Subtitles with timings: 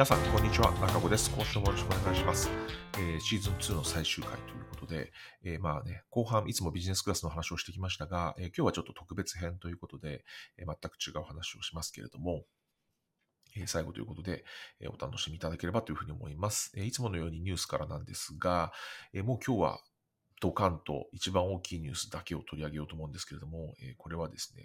[0.00, 0.72] 皆さん、こんにちは。
[0.80, 1.30] 中子です。
[1.30, 2.48] 今週もよろしくお願いします。
[2.96, 5.12] えー、シーズン2の最終回ということで、
[5.44, 10.24] えー、まあね、後半いつもビジネスクラスの話をしてきましたが、えー、今日はちょっと特別編ということで、
[10.56, 12.44] え全く違う話をしますけれども、
[13.54, 14.46] え最後ということで、
[14.80, 16.72] えお楽しみいただければというふうに思います。
[16.78, 18.72] えいつものようにニュースからなんですが、
[19.12, 19.80] えもう今日は
[20.40, 24.64] ドカンと一番大きいニュースだけを取り上げようと思うんですけれども、えこれはですね、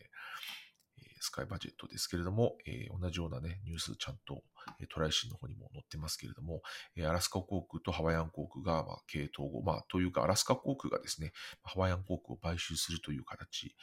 [1.25, 4.43] スカイバジェットですけれども、えー、同じようなね、ニュースちゃんと、
[4.79, 6.61] えトライシーの方にも載ってますけれども、
[6.95, 11.33] えアラスカ航空とハワイアン航空が、まあ、経営統合、まあ、というか、アラスカ航空がですね、
[11.63, 13.75] ハワイアン航空を買収するという形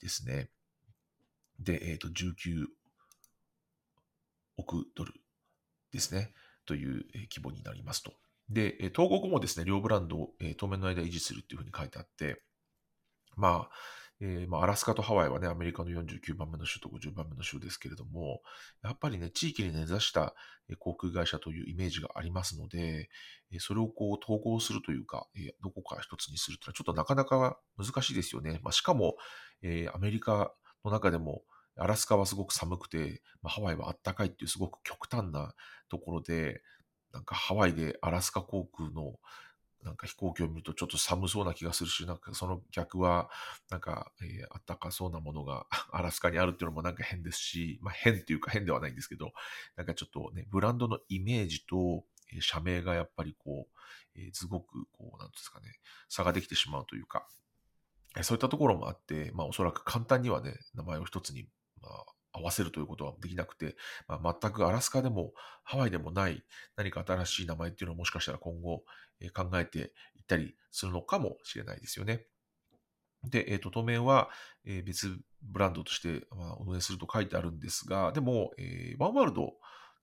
[0.00, 0.50] ですね。
[1.58, 2.66] で、えっ、ー、と、19
[4.58, 5.14] 億ドル
[5.92, 6.32] ですね、
[6.66, 8.12] という規模になりますと。
[8.48, 12.42] で、統合後もですね、両ブランドを当面の間維持するっていうふうに書いてあって、
[13.36, 13.70] まあ、
[14.20, 18.40] えー、まあ、アラスカとハワイはね、アメリカの49番目の州と50番目の州ですけれども、
[18.82, 20.34] やっぱりね、地域に根ざした
[20.80, 23.10] 航空会社というイメージがありますので、
[23.60, 25.28] それをこう統合するというか、
[25.62, 28.58] どこか一つにするというのはちょっとなかなか難しいですよね。
[28.62, 29.14] まあ、しかも、
[29.62, 30.52] えー、アメリカ
[30.84, 31.42] の中でも、
[31.76, 35.54] アラスカはすごく寒くて、まあ、ハワイはあったかいっていうすごく極端な
[35.88, 36.60] ところで、
[37.12, 39.14] なんかハワイでアラスカ航空の
[39.82, 43.30] なんか飛行機を見るとちょっと寒そうな気がするし、なんかその逆は、
[43.70, 49.32] なんか、えー、あったかそうなものが アラスカにあるっていうのもなんか変ですし、まあ変っていうか変ではないんですけど、
[49.76, 57.28] なんかちょっとね、ブランドのイメージと、えー、社名がやっぱりこう、えー、すごくこう、なんですかね、差ができてしまうというか、
[58.16, 61.48] えー、そういったところもあって、まあおそらく簡単にはね、名前を一つに、
[61.80, 63.76] まあ、合わせるということはできなくて、
[64.06, 65.32] まあ、全くアラスカでも
[65.64, 66.44] ハワイでもない
[66.76, 68.84] 何か新しい名前っていうのをもしかしたら今後、
[69.30, 72.24] 考えていったりするのかもしれないですよね。
[73.24, 74.28] で、えっ、ー、と、当面は、
[74.64, 79.52] えー、別ブランドとして、まあ、運営すると書いてあるんですが、でも、えー、ワンワールド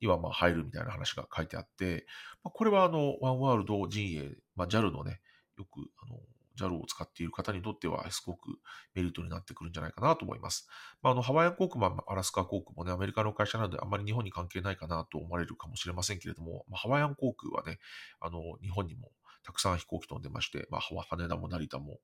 [0.01, 2.05] にはまあ入るみたいな話が書いてあって、
[2.43, 5.21] まあ、これはあの、ワンワールド陣営、まあ、JAL のね、
[5.57, 6.19] よくあの
[6.57, 8.59] JAL を使っている方にとっては、すごく
[8.93, 10.67] メリットになってくるんじゃないかなと思います。
[11.01, 17.79] まあ、あのハワイアン航空もアラスカ航空もね、アメリカの会社なので、あまり日本に関係ないかなと思われるかもしれませんけれども、まあ、ハワイアン航空はね、
[18.19, 19.11] あの日本にも
[19.43, 21.99] たくさん飛行機飛んでまして、まあ、羽田も成田も、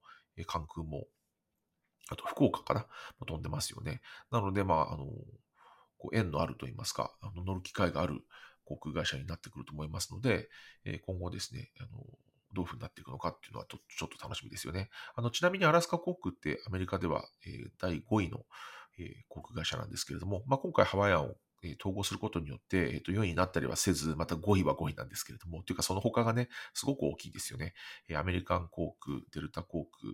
[0.46, 1.08] 関空も、
[2.10, 2.86] あと福岡かな、
[3.26, 4.02] 飛んでますよね。
[4.32, 5.06] なので、まあ、あの、
[5.98, 8.24] こう縁のあるといいますか、あの乗る機会がある
[8.66, 10.50] 航空会社になってくると思いますので、
[10.84, 12.04] え今後ですね、あの
[12.54, 14.90] どういうふうになっていくのかっていうのはちょっと楽しみですよね。
[15.16, 18.42] あのちなみにアラスカ航空ってアメリカでは、えー、第5位の、
[19.00, 27.74] えー、航空会社なんですけれども、まあ、今回ハワイアンをえ統合することによって、えっ、と、4位になったりはせず、また5位は5位なんですけれども、というかその他がね、すごく大きいですよね。
[28.10, 30.14] えアメリカン航空、デルタ航空、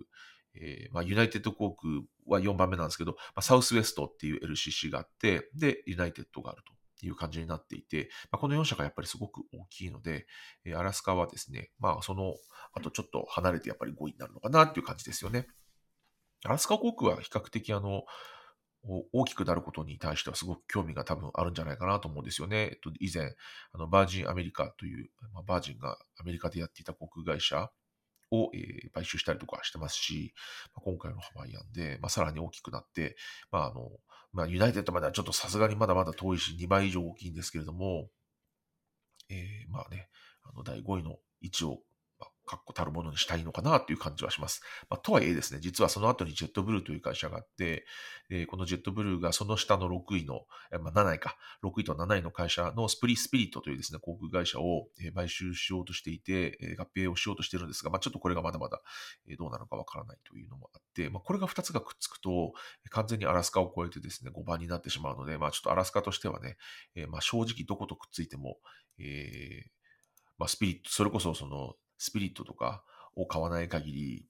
[0.54, 6.77] えー、まあ、ユナイテッド航空は4番目なんですけど、まあ、サウスウェストっていう LCC があって、で、ユナイテッドがあると。
[7.06, 10.26] いう感じになっていて、まあ、この4社がやっぱりすごく大きいので、
[10.64, 12.34] えアラスカはですね、まあその、
[12.72, 15.46] あとちょっと離れてやっぱり5位になるのかなっていう感じですよね。
[16.44, 18.02] アラスカ航空は比較的あの、
[19.12, 22.70] 大きくなることに対してはすごく興味が多分あるんじゃないかなと思うんですよね。
[22.72, 23.34] えっと、以前、
[23.72, 27.70] あのバージンアメリカという、まあ、バージンがアメリカでやっていた航空会社
[28.30, 30.32] を、えー、買収したりとかしてますし、
[30.74, 33.16] まあ、今回のハワイアンで、まあ、さらに大きくなって、
[33.50, 33.90] まあ、あの、
[34.32, 38.08] まあ、ユナイテッドまではちょっとさすがにまだまだ遠いし、2倍以上大きいんですけれども、
[39.30, 40.08] えー、まあね、
[40.44, 41.78] あの、第5位の位置を
[42.48, 44.62] 確固たるものにしたいのかなという感じはします。
[44.88, 47.84] まあ、とはいえですね、実はその後にジェットブルーという会社があって、
[48.30, 50.40] えー、このジェットブルーがその下の6位の、
[50.80, 58.80] まあ、7位か、6位と7位の会社のスプリスピリットというですね、航空会社を買収しようとしていて、合併をしようとしているんですが、まあ、ちょっとこれがまだまだ
[59.38, 62.52] どうなのかわからないというのもあって、まあ、これが2つがくっつくと、
[62.90, 66.56] 完全にアラスカを超えてですね、5番になってしまうので、まあ、ちょっとアラスカとしてはね、
[66.94, 68.58] えー、まあ正直どことくっついても、
[68.98, 69.78] えー
[70.38, 72.82] まあ、スピリット、それこそそのスピリットとか
[73.16, 74.26] を買わない限り、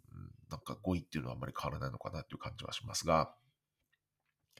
[0.51, 3.33] なんか5位っていうのはあんまり変わらないのかなっていう感じはしますが、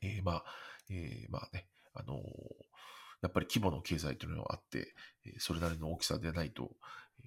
[0.03, 0.45] えー、まあ、
[0.91, 2.19] えー、まあね、あのー、
[3.23, 4.95] やっぱり規模の経済というのはあって、
[5.39, 6.71] それなりの大きさでないと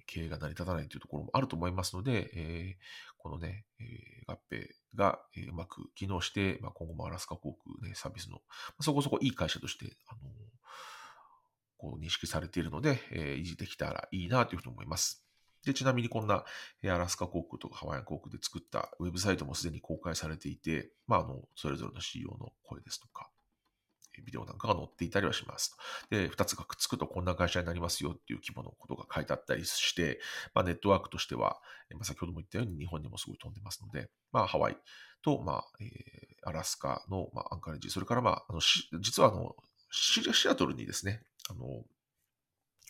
[0.06, 8.40] 経営が成り立たないというところもあると思いますので、えー、このね、えー、合併が、えうまく機能して、まあ、今後もアラスカ航空、ね、サービスの、
[8.80, 10.20] そこそこいい会社として、あの
[11.76, 15.24] こう認識されているので、え維持できたらいいなというふうに思います。
[15.64, 16.44] で、ちなみにこんな
[16.84, 23.30] アラスカ航空とかハワイアン航空で作ったウェブサイトもすでに公開されていて、まあ、あの、それぞれの CEO の声ですとか、
[24.20, 25.76] ビデオなんかが載っていたりはします。
[26.10, 30.20] で、二つがくっつくとこんな会社になりますよっていう規模のことが書いてあったりして、
[30.54, 31.60] まあ、ネットワークとしては、
[31.92, 34.76] まあ、先ほども言ったように日本にもすごい飛んでますので、まあ、ハワイ
[35.22, 38.60] と、まあ、えー、アラスカの、まあ、アンカレッジ、それから、まあ、あの
[39.00, 39.56] 実はあの
[39.90, 41.84] シ、シアトルにですね、あの、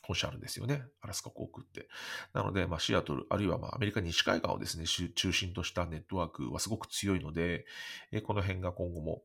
[0.02, 0.84] 本社あるんですよね。
[1.00, 1.88] アラスカ航空って。
[2.32, 7.64] なので、まあ、シアトル、あるいはまあアメリカ西海岸をですね、中心としたネットワークはすごく強いので、
[8.10, 9.22] えこの辺が今後も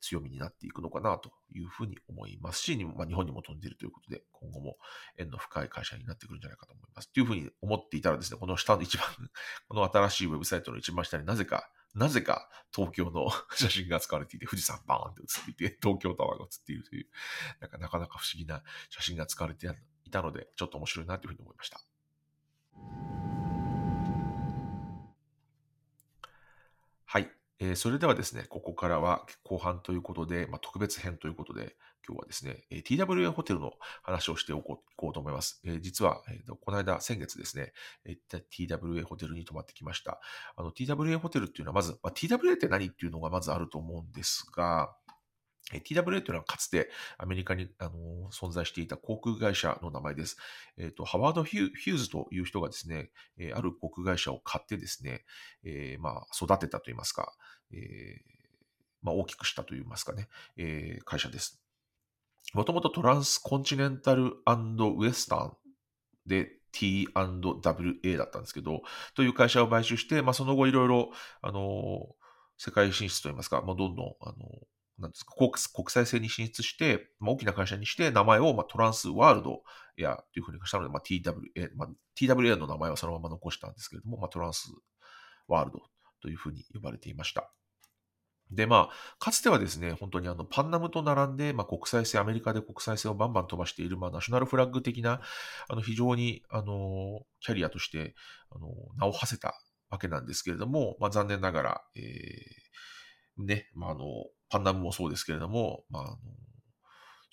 [0.00, 4.76] 強みになっていくのかなというふうに思いますし、まあ、日本にも飛んでいるということで、今後も
[5.16, 7.12] 縁の深い会社になってくるんじゃないかと思います。
[7.12, 9.06] というふうに思っていたらですね、この下の一番、
[9.68, 17.06] この新しいウェブサイトの一番下になぜかなぜか東京の 写真が使われていて、富士山バーンって写っていて、東京タワーが写っているという、
[17.60, 19.68] なんかなかなか不思議な写真が使われて
[20.10, 21.80] いたので、ちょっと面白いなというふうに思いました。
[27.06, 27.30] はい。
[27.60, 31.76] えー、それではですね、ここからは後半ということで、まあ、特別編ということで、
[32.06, 33.72] 今日はですね、TWA ホテルの
[34.02, 35.60] 話をしておこうと思います。
[35.64, 37.72] えー、実は、えー、この間、先月ですね、
[38.04, 40.20] えー TWA ホテルに泊まってきました。
[40.56, 44.96] あの TWA ホテルっていうのはまず、まあ、TWA って何っていうのがまずあると思うんですが、
[45.78, 50.36] TWA というのはかつてアメリカにあの存在していた航空会社の名前です。
[50.76, 55.24] えっ、ー、と、ハワード・ヒューズという人がですね、えー、ある航空会社を買ってですね、
[55.62, 57.32] えー、まあ、育てたといいますか、
[57.72, 58.16] え
[59.02, 61.62] まあ、大きくしたといいますかね、え会社です。
[62.52, 65.56] もともとトランスコンチネンタルウエスタン
[66.26, 68.82] で T&WA だったんですけど、
[69.14, 71.10] という会社を買収して、まあ、その後いろいろ、
[71.42, 72.08] あの、
[72.58, 74.34] 世界進出といいますか、まあ、どんどん、あの、
[75.00, 75.50] なんですか国
[75.88, 79.62] 際性に進出して、まあ、大きな会社にして、名前を、まあ、トランスワールド
[79.96, 81.88] やというふうにしたので、まあ TWA まあ、
[82.18, 84.68] TWA の名前はそのまま残したんですけれども、まあ、トランス
[85.48, 85.80] ワールド
[86.22, 87.50] というふうに呼ばれていました。
[88.50, 95.20] で、まあ、かつてはですね、本当にあの、パンナムと並んで、まあ、国際線、アメリカで国際線をバンバン飛ばしている、まあ、ナショナルフラッグ的な、
[95.68, 98.14] あの、非常に、あの、キャリアとして、
[98.50, 98.68] あの、
[98.98, 99.54] 名を馳せた
[99.88, 104.04] わけなんですけれども、まあ、残念ながら、えー、ね、まあ、あの、
[104.50, 106.18] パンナムもそうですけれども、まあ、あの、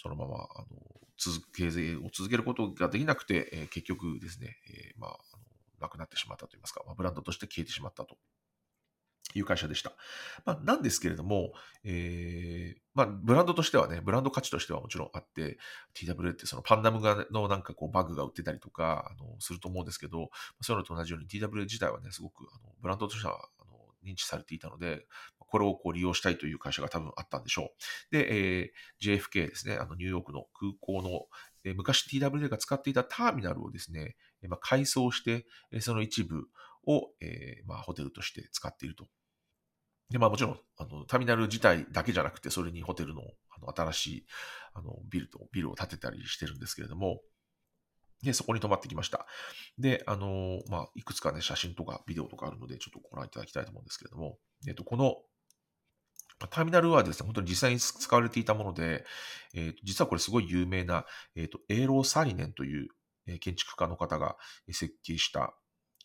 [0.02, 0.68] そのまま、あの、
[1.18, 5.18] 続け、を続けることができなくて、えー、結局ですね、えー、まあ、の、
[5.81, 8.18] なくなってしまったといいますか、まあ、ブランドとして消えてしまったと
[9.34, 9.94] いう会社でした。
[10.46, 11.52] まあ、なんですけれども、
[11.84, 15.58] えー、まあ、ブランドとしてはね、ブランド価値としてはもちろんあって、
[15.96, 20.30] TWA ってそのパンダムがのなんかこうバグが売ってたりとか、あの、すると思うんですけど、
[20.62, 25.06] そういうのと同じように TWA 自体はね、すごくあのブランドとしてはあの認知されていたので、
[25.47, 27.71] これをこう利用したいという会社が多分あったんでしょ
[28.11, 28.15] う。
[28.15, 31.25] で、えー、JFK ですね、あのニューヨークの空港の、
[31.63, 36.45] えー、昔 TWA が使っていたターミナルをですね、えまあ、改装してえ、その一部
[36.85, 39.05] を、えーまあ、ホテルとして使っていると
[40.09, 44.25] で、まあもちろん、あの、ターミナル自体だけじゃなくて、それにホテルのあの新しい
[44.73, 47.19] あのビルと、ビルを建てたりしてるんですけれども、
[48.23, 49.27] で、そこに泊まってきました。
[49.77, 55.17] で、あの、まあ、いくつかね、写真とかビデオとかあるので、ちょっとご覧いただきたいと思うんですけれども、えっと、この、
[56.39, 59.06] ターミナルはですね、本当に実際に使われていたもので、
[59.56, 61.06] えー、実はこれすごい有名な、
[61.36, 62.89] え、ー、と、エーロー・サリネンという、
[63.42, 64.38] 建築家の方が
[64.72, 65.54] 設計した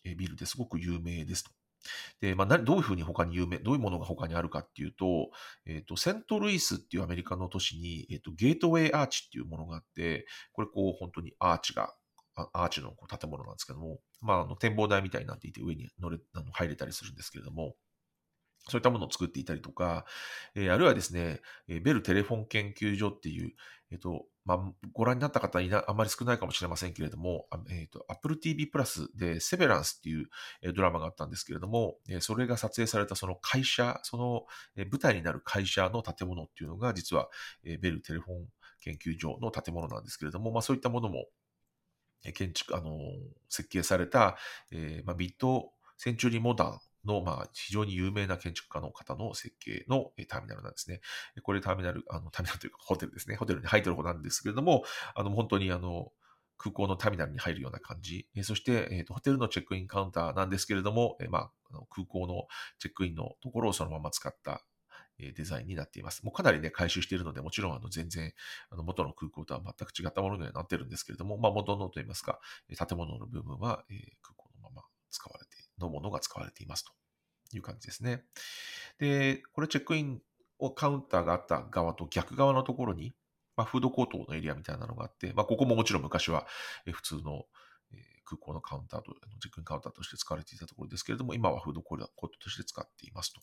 [0.03, 1.51] ビルですごく有名ですと。
[2.21, 5.31] で、まあ、どういうふうに他に有名、どういうものが他にあるかっていうと、
[5.65, 11.93] えっ、ー、と、セントルイスっていうアメリカの都市に、えっ、ー、と、ゲートウェイアーチっていうものがあって、これこう、本当にアーチが、
[12.35, 17.75] アーチのこう建物なんですけども、まあ、あの展望台みたいになっていて上に乗れ、あの入れたりするんですけれども、
[18.69, 20.05] そういったものを作っていたりとか、
[20.55, 23.53] えー、あるいはですね、えベルテレフォン研究所っていう、
[23.91, 30.27] えっ、ー、と、まあ、ご覧になった方いな、あまり少ないかもしれませんけれども、えっ、ー、と、Apple TV プラスでセベランスっていう、
[30.61, 37.29] えドラマがあったんですけれども、えそれが撮影されたその会社、その、え舞台になる会社の建物っていうのが、実は、
[37.63, 38.47] えベルテレフォン
[38.81, 41.27] 研究所の建物なんですけれども、まあ、そういったものも、
[42.33, 42.97] 建築、あの、
[43.49, 44.37] 設計された、
[44.71, 51.01] えー、まあ、ビットセンチュリーモダンの、まあ、非常に有名な建築家の方の設計のターミナルなんですね。
[51.41, 53.35] これターミナル、あの、ターミナルというかホテルですね。
[53.35, 54.83] ホテルに入ってる方なんですけれども、
[55.15, 56.11] あの、本当にあの、
[56.57, 58.29] 空港のターミナルに入るような感じ。
[58.43, 62.47] そして、えーと、ホテルのチェックインカウンターなんですけれども、え、まあ、空港の
[62.79, 64.63] チェックインのところをそのまま使った
[65.17, 66.23] デザインになっています。
[66.23, 68.33] もうかなりね、回収しているので、もちろんあの全然
[68.69, 76.91] あの元の空港とは全く違ったものにはなってるんですけれども、まあ、元のといいますか、建物の部分は、えー、空港のまま使われて、のものが使われていますと。
[77.57, 78.23] いう感じですね。
[78.99, 80.21] で、これチェックイン
[80.59, 83.13] をカウンターがあった側と逆側のところに、
[83.55, 86.47] まあ、フードコートのエリアみたいなのがあって、まあ、ここももちろん昔は
[86.91, 87.45] 普通の
[88.25, 92.07] 空港のカウンターと、チェックインカウンターとして使われていたところですけれども、今はフードコート
[92.39, 93.41] として使っていますと。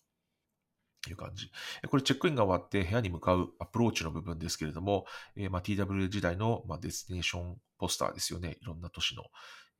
[1.08, 1.50] いう感じ。
[1.88, 8.58] これチェックインが終わって部屋に向かうアプローチの部分ですけれども、えー、まあ TW 時代のまあ destination ポスターですよね。
[8.60, 9.24] いろんな都市の、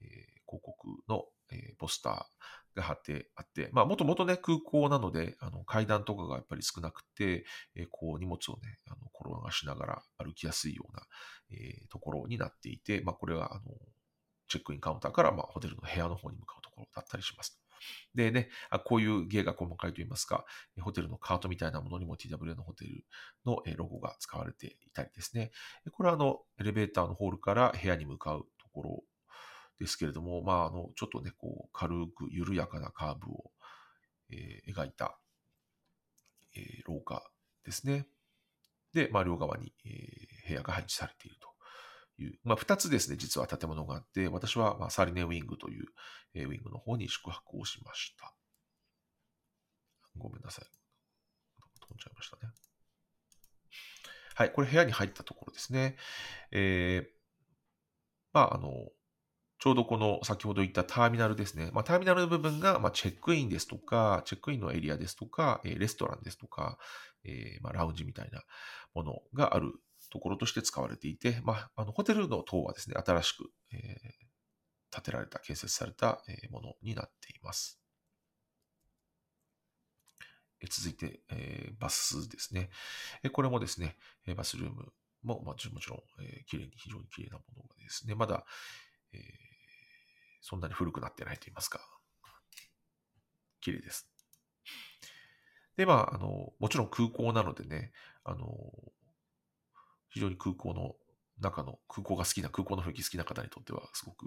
[0.01, 0.09] えー、
[0.47, 11.03] 広告の、えー、ポスターが貼ってあって、まあ、もともとね、空港なので、あの、階段とかがやっぱり少なくて、えー、こう、荷物をね、あの、転がしながら歩きやすいような、
[11.53, 13.63] えー、ところになっていて、まあ、これはあの
[14.49, 17.61] チェックインカウンターから、まあ、ホテルの部屋の方に向かうところだったりします。
[18.15, 20.45] でね、あこういう芸が細かいといいますか、
[20.81, 23.05] ホテルのカートみたいなものにも TWA のホテル
[23.47, 25.51] のロゴが使われていたりですね。
[25.93, 29.05] これはあの、エレベーターのホールから部屋に向かうところ
[29.81, 33.51] ですけれども、まあ、あの、ちょっとね、こう、軽く緩やかなカーブを、
[34.31, 35.19] えー、描いた、
[36.55, 37.25] えー、廊下
[37.65, 38.07] ですね。
[38.93, 41.49] で、まあ、両側に、えー、部屋が配置されていると。
[42.23, 45.87] いう、まあ、2つですね、実は建物があって、私は、まあ、サリネウィングという、
[46.35, 48.35] えー、ウィングの方に宿泊をしました。
[50.19, 50.67] ごめんなさい。
[51.81, 52.53] 飛んじゃいましたね。
[54.35, 55.97] はい、これ部屋に入ったところですね。
[56.51, 57.09] えー、
[58.33, 58.91] まあ、あの、
[59.61, 61.69] ちょうどこの先ほど言ったターミナルですね。
[61.73, 66.79] まあ、ターミナルの部分が、ま、チェックインですとか、チェックインのエリアですとか、えレストランですとか、
[67.25, 68.43] え、ま、ラウンジみたいな
[68.95, 69.75] ものがある
[70.11, 77.79] ところとして使われていて、まあ、あのホテルの塔はですね、新しく、えー、建てられた、建設されたものになっています。
[80.71, 82.71] 続いて、えー、バスですね。
[83.33, 83.97] これもですね、
[84.37, 88.47] バスルームも、まあ、もちろん、えー、綺麗に、非常に綺麗なものがですね、まだ、
[89.13, 89.50] えー、
[90.41, 91.81] そんなに古くなってないと言いますか、
[93.61, 94.11] 綺麗です。
[95.77, 97.93] で、まあ、あの、もちろん空港なのでね、
[98.25, 98.47] あの、
[100.11, 100.95] 非常に空港の
[101.41, 104.27] 中の空港が好きな、空港の雰囲気好きな方にとっては、すごく、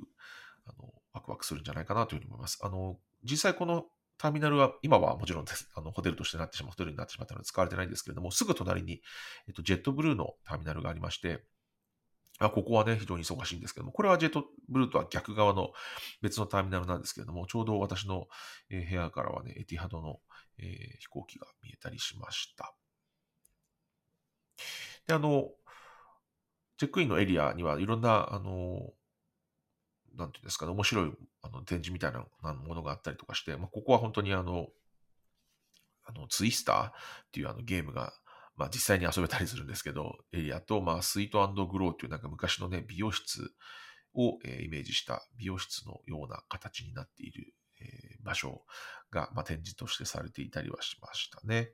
[0.65, 2.59] あの、ワクワクするんじゃないかなというふうに思います。
[2.61, 3.85] あの、実際この
[4.17, 9.01] ターミナルは、今はもちろんです、あの、ホテルとしてなってしまう、ホテルになってしまったので使われてないんですけれども、すぐ隣に、
[9.47, 11.43] えっと、ジェットブルーのターミナルがありまして、
[12.39, 15.71] あここはね、非常に忙しいんですけども、これはジェットブルーとは逆側の
[16.21, 18.27] 別のターミナルなんですけれども、ちょうど私の
[18.69, 20.19] 部屋からはね、エティハドの、
[20.57, 22.75] 飛行機が見えたりしました。
[25.07, 25.49] で、あの、
[26.77, 28.93] チェックインのエリアにはいろんな、あの、
[30.15, 34.67] なんていうんですかね、面白いあの展示みたいなものがあったりとかして、まあ、ここは本当にあの、
[36.05, 36.91] あのツイスターっ
[37.31, 38.13] ていうあのゲームが、
[38.55, 43.51] まあ、実際に遊べたりするんですけど、エリアと、まあ、スイートグローっていうなんか昔のね、美容室
[44.15, 47.53] を、イメージした美容室のような形になっている、
[48.23, 48.63] 場所
[49.11, 51.71] が、展示としてされていたりはしましたね。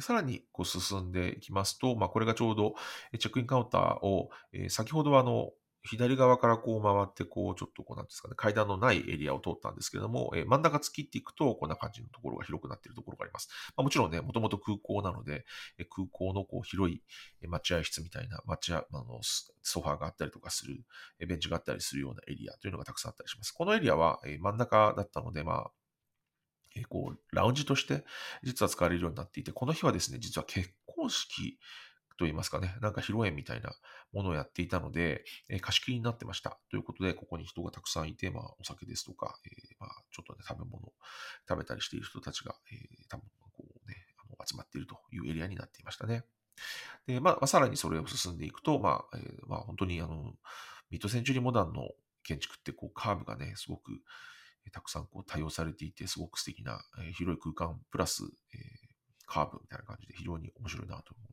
[0.00, 2.74] さらにこう進んでいきますと、まあ、これがちょうど
[3.18, 4.30] チェックインカウンターを、
[4.68, 5.50] 先ほどはあの
[5.84, 13.48] 左側からこう回って、こう、ちょっとこう、なんですかね、階段のないエリアを通ったんですけれども、えー、真ん中突きっていくと、こんな感じのところが広くなっているところがあります。
[13.76, 15.44] まあ、もちろんね、もともと空港なので、
[15.78, 17.02] えー、空港のこう広い
[17.46, 19.20] 待合室みたいな、待合、あの、
[19.62, 20.84] ソファーがあったりとかする、
[21.18, 23.52] え、ベンチがあったりするようなエリアというのがたくさんあったりします。
[23.52, 25.70] このエリアは、え、真ん中だったので、まあ、
[26.74, 28.04] えこう、ラウンジとして
[28.42, 31.58] 実は使われるようになっていて、この日はですね、実は結婚式
[32.22, 33.72] といいますかね、なんか披露宴みたいな
[34.12, 36.56] ものをやっていたので、え貸し切りになってました。
[36.70, 40.92] ということで、ここに人がたくさんいて、まあ、お酒ですとか、えー、まあ、ちょっとね、食べ物を
[41.48, 46.22] 食べたりしている人たちが、えー、多分こうね、あの集まっているというエリアになっていましたね。
[47.08, 50.32] で、まあ、さらにそれを進んでいくと、まあ、えー、まあ、本当にあの、
[50.90, 51.88] ミッドセンチュリーモダンの
[52.22, 53.98] 建築ってこうカーブがね、すごく
[54.70, 58.22] たくさんこう多用されていて、すごく素敵な、え広い空間プラス、
[58.54, 58.58] え
[59.26, 61.31] カーブみたいな感じで非常に面白いなと思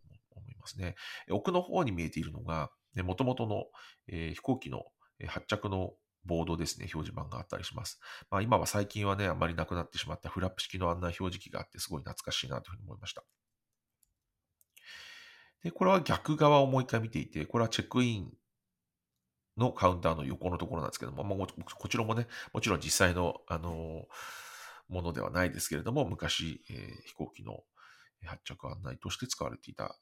[0.77, 0.95] ますね。
[1.29, 2.71] 奥の方に見えているのが、
[3.03, 3.65] もともとの、
[4.07, 4.83] え飛行機の
[5.27, 5.93] 発着の
[6.25, 7.99] ボードですね、表示板があったりします。
[8.29, 13.23] まあ、今は最近はね、あまりなくなってしまったフラップ式の案内表示器があって、すごい懐かしいなというふうに思いました。
[15.63, 18.31] で、これは逆側をもう一回見ていて、これはチェックイン
[19.57, 24.05] のカウンターの横のところなんですけども、まあ、こちらもね、もちろん実際の、あの
[24.89, 27.63] ものではないですけれども、昔、えー、飛行機の
[28.27, 29.95] 発着案内として使われていた、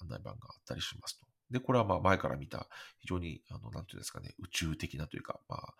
[0.00, 1.26] 案内板があったりしますと。
[1.50, 2.68] で、これはまあ前から見た
[3.00, 5.74] 非常に、あの、なんていうんですかね、宇宙的なというか、まあ、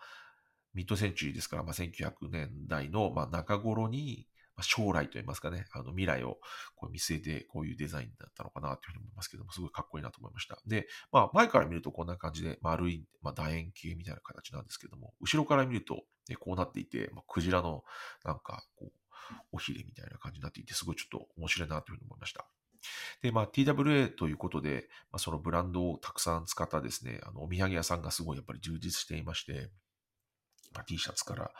[0.73, 4.27] ミッドセンチュリーですから、まあ、1900年代の、まあ、中頃に、
[4.61, 6.37] 将来といいますかね、あの未来を
[6.75, 10.59] こう見据えてこういうデザインだったのかなというふうに思いますけども、すごいかっこいいなと思いました。
[10.65, 16.03] で、まあ前から見るとこんな感じで丸い、まあ、楕円形みたいな形なんですけども、後ろから見ると、
[16.39, 17.83] こうなっていて、まあ、クジラの
[18.23, 18.91] なんかこう、
[19.51, 22.45] おひれみたいな感じになっていて、すごいちょっと面白いなというふうに思いました。
[23.21, 29.69] で、まあ、TWA ということで、まあ、そのブランドをたくさん使ったですね、あの、お土産屋さんがすごいやっぱり充実していまして、
[30.73, 31.51] まあ、T シャツから、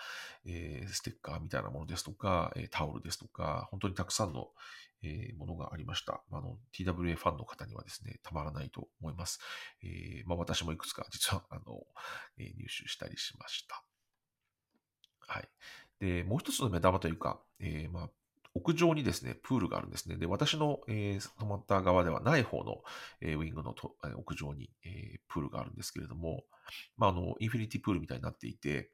[0.46, 4.48] えー、ステッカーみたいなものですとか、えー、タオルですとか、本当にたくさんの、
[5.02, 6.22] えー、ものがありました。
[6.32, 9.40] あの、TWA ファンの方にはですね、たまらないと思います。
[9.84, 11.82] えまあ、私もいくつか実は、あの、
[12.38, 13.84] え入手したりしました。
[15.28, 15.50] はい。
[16.00, 18.10] で、もう一つの目玉というか、えまあ、
[18.56, 20.18] 屋上にですね、プールがあるんですね。
[20.18, 22.82] で、私の、えー、泊まった側ではない方の、
[23.22, 26.44] えー、ウィングのと、えー、屋上に、えー、プールがあるんですけれども、
[26.98, 28.90] まあ、あの、インフィニティプールみたいになっていて、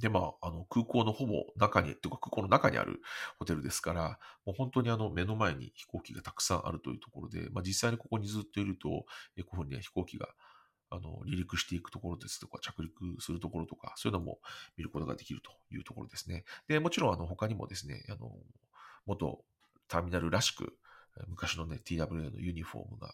[0.00, 3.00] で、まあ、あの、空港のほぼ中に、というか空港の中にある
[3.38, 10.28] ホテルですから、もう本当にあの、目の前に飛行機がたくさんあるというところで、まあ、実際にここにずっといると、えこういうふうに、ね、飛行機が、
[10.90, 14.38] あの、離陸していくところですとか、着陸するところとか、そういうのも
[14.76, 16.44] 見ることができるというところですね。
[16.68, 18.32] で、もちろん、あの、他にもですね、あの、
[19.06, 19.44] 元
[19.88, 20.76] ターミナルらしく、
[21.26, 23.12] 昔のね、TWA のユニフォームが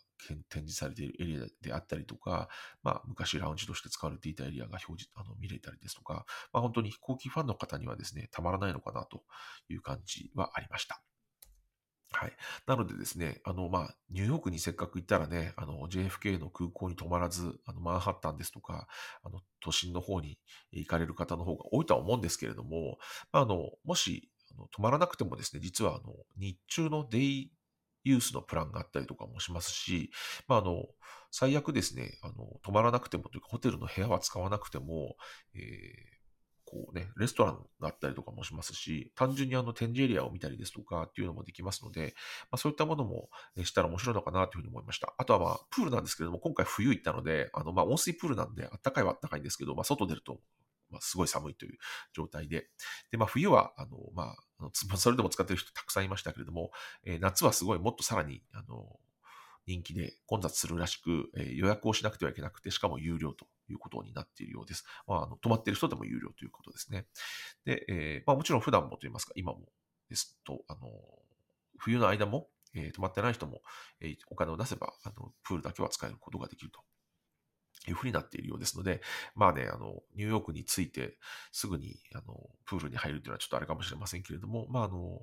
[0.50, 2.48] 展示されているエリアであったりとか、
[2.82, 9.22] まあ、昔ラウンジとして使われていたエリアが表示、あの見れたりですとか、まあ、本当に飛行機ファンの方にはですね、たまらないのかなと
[9.68, 11.00] いう感じはありました。
[12.14, 12.32] はい。
[12.66, 18.86] なのでですね、あの、まあ、ニューヨークにせっかく行ったらね、あの、JFK の空港に泊まらず、あの、マンハッタンですとか、
[19.24, 20.38] あの、都心の方に
[20.70, 22.98] 行かれる方の方が多いとは思うんですけれども、
[23.32, 27.50] まあ、あの、もし、あの泊まらなくてもですね、実は、あの、日中のデイ
[28.04, 30.10] ユースのプランがあったりとかもしますし、
[30.46, 30.84] まあ、あの、
[31.30, 35.16] 最悪ですね、あの、泊まらなくてもというか、ホテルの部屋は使わなくても、
[35.54, 36.13] えー、
[36.64, 42.14] こうね、レストランがあったりとかもしますし、単純にあの展示エリアを見たりですとかっていうのもできますので、
[42.50, 43.28] まあ、そういったものも
[43.62, 45.14] したら面白いのかなというふうに思いました。
[45.18, 50.38] あとはまあ、プールなんですけれども、今回冬行ったので、あの、まあ、温水プールなんで、あったかいはあったかいんですけど、まあ、外出ると
[50.94, 51.78] まあ、すごい寒いという
[52.12, 52.68] 状態で。
[53.10, 56.70] で、まあ、冬は、あの、まあ、それでも使ってる人たくさんいましたけれども、
[57.04, 58.98] えー、夏はすごいもっとさらに、あの、
[59.66, 64.84] 人気で混雑するらしく、えー、予約をしなくてはいけなくて、しかも有料ということになっているようです。
[65.06, 67.06] まあ、あの泊まっている人でも有料ということですね。
[67.64, 69.60] で、えー、まあ、もちろん普段もといいますか、今も
[70.08, 70.90] ですと、あの、
[71.78, 73.62] 冬の間も、えー、泊まってない人も、
[74.00, 76.80] えー、お金を出せば、あの、プールだけは使えることができると
[77.88, 79.00] いうふうになっているようですので、
[79.34, 81.18] まあね、あの、ニューヨークに着いて
[81.52, 85.22] すぐに、あの、プールに入るというのはちょっとあれかもしれませんけれども、まああの、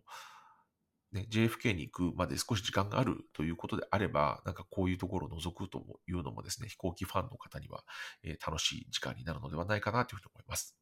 [1.12, 7.84] ね、JFK に行くまで少し時間があるということであれば、なんかこういうところを覗くというのもですね、飛行機ファンの方には、
[8.24, 10.78] えー、楽しい時間になるのではないかなというふうに思います。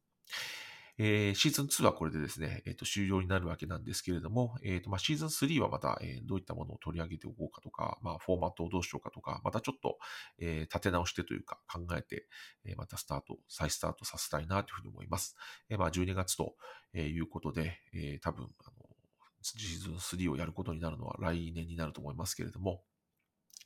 [1.02, 9.96] えー、シーズン2はこれでですね、えーと、終了になるわけなんですけれども、えーとまあ、シーズン3はまた、えー、どういったものを取り上げておこうかとか、まあ、フォーマットをどうしようかとか、またちょっと、
[10.38, 12.26] えー、立て直してというか考えて、
[12.66, 15.36] えー、またスタート、再スタートさせたいなというふうに思います。
[15.70, 16.54] えーまあ、12月と
[16.94, 18.79] いうことで、えー、多分あの、
[19.42, 22.82] シーズン3をやることになるのは来年になると思いますけれども、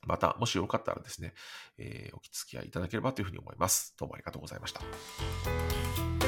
[0.07, 1.35] また、もしよかったらですね、
[1.79, 3.95] えー、お付き合いいただければというふうに思います。
[3.99, 6.24] どうもありがとうございました。